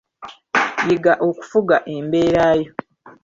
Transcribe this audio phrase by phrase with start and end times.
[0.87, 2.69] Yiga okufuga embeera yo.